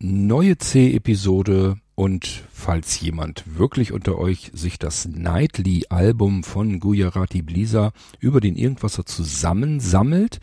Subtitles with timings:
[0.00, 8.40] neue C-Episode und falls jemand wirklich unter euch sich das Nightly-Album von Gujarati Blisa über
[8.40, 10.38] den Irgendwasser zusammensammelt,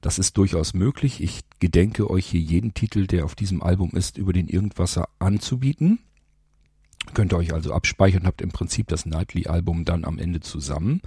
[0.00, 1.22] das ist durchaus möglich.
[1.22, 5.98] Ich gedenke euch hier jeden Titel, der auf diesem Album ist, über den Irgendwasser anzubieten.
[7.12, 11.02] Könnt ihr euch also abspeichern, habt im Prinzip das Nightly-Album dann am Ende zusammen.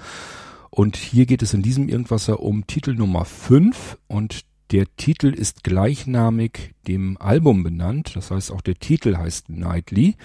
[0.70, 4.42] Und hier geht es in diesem Irgendwasser um Titel Nummer 5 und
[4.72, 8.16] der Titel ist gleichnamig dem Album benannt.
[8.16, 10.16] Das heißt, auch der Titel heißt Nightly.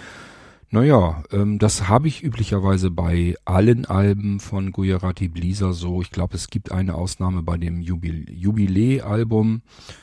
[0.74, 6.00] Naja, ähm, das habe ich üblicherweise bei allen Alben von Gujarati Blisa so.
[6.00, 9.60] Ich glaube, es gibt eine Ausnahme bei dem Jubil Jubiläe-Album.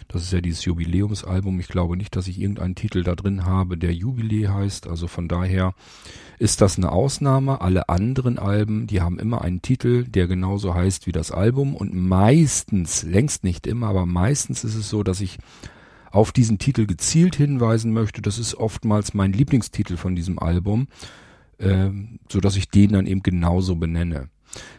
[0.09, 1.59] Das ist ja dieses Jubiläumsalbum.
[1.59, 4.87] Ich glaube nicht, dass ich irgendeinen Titel da drin habe, der Jubiläe heißt.
[4.87, 5.73] Also von daher
[6.37, 7.61] ist das eine Ausnahme.
[7.61, 11.75] Alle anderen Alben, die haben immer einen Titel, der genauso heißt wie das Album.
[11.75, 15.39] Und meistens, längst nicht immer, aber meistens ist es so, dass ich
[16.11, 18.21] auf diesen Titel gezielt hinweisen möchte.
[18.21, 20.87] Das ist oftmals mein Lieblingstitel von diesem Album,
[21.57, 21.89] äh,
[22.29, 24.29] so dass ich den dann eben genauso benenne.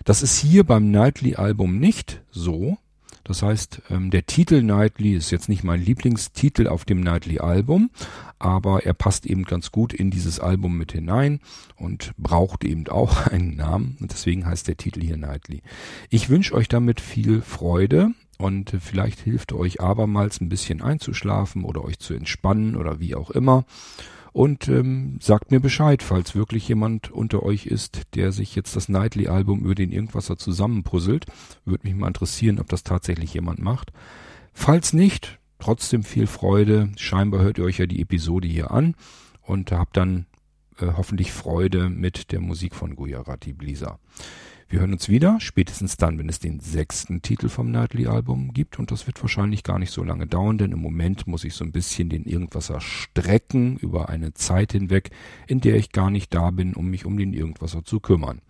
[0.04, 2.78] Das ist hier beim Nightly-Album nicht so.
[3.22, 7.90] Das heißt, ähm, der Titel Nightly ist jetzt nicht mein Lieblingstitel auf dem Nightly-Album,
[8.38, 11.40] aber er passt eben ganz gut in dieses Album mit hinein
[11.76, 13.96] und braucht eben auch einen Namen.
[14.00, 15.62] Und deswegen heißt der Titel hier Nightly.
[16.08, 21.84] Ich wünsche euch damit viel Freude und vielleicht hilft euch abermals ein bisschen einzuschlafen oder
[21.84, 23.64] euch zu entspannen oder wie auch immer.
[24.32, 28.88] Und ähm, sagt mir Bescheid, falls wirklich jemand unter euch ist, der sich jetzt das
[28.88, 31.26] Nightly-Album über den Irgendwasser zusammenpuzzelt.
[31.64, 33.92] Würde mich mal interessieren, ob das tatsächlich jemand macht.
[34.54, 36.90] Falls nicht, trotzdem viel Freude.
[36.96, 38.94] Scheinbar hört ihr euch ja die Episode hier an
[39.42, 40.26] und habt dann
[40.80, 43.98] äh, hoffentlich Freude mit der Musik von Gujarati Blisa.
[44.68, 48.78] Wir hören uns wieder, spätestens dann, wenn es den sechsten Titel vom Nightly-Album gibt.
[48.78, 51.64] Und das wird wahrscheinlich gar nicht so lange dauern, denn im Moment muss ich so
[51.64, 55.10] ein bisschen den Irgendwasser strecken über eine Zeit hinweg,
[55.48, 58.42] in der ich gar nicht da bin, um mich um den Irgendwasser zu kümmern.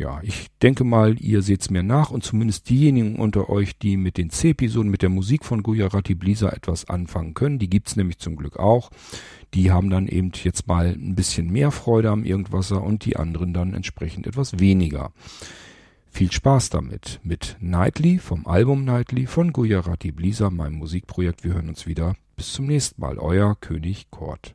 [0.00, 4.16] Ja, ich denke mal, ihr seht's mir nach und zumindest diejenigen unter euch, die mit
[4.16, 8.36] den C-Episoden, mit der Musik von Gujarati Blisa etwas anfangen können, die gibt's nämlich zum
[8.36, 8.88] Glück auch.
[9.52, 13.52] Die haben dann eben jetzt mal ein bisschen mehr Freude am Irgendwasser und die anderen
[13.52, 15.12] dann entsprechend etwas weniger.
[16.08, 21.44] Viel Spaß damit mit Nightly vom Album Nightly von Gujarati Blisa, meinem Musikprojekt.
[21.44, 22.16] Wir hören uns wieder.
[22.36, 23.18] Bis zum nächsten Mal.
[23.18, 24.54] Euer König Kort.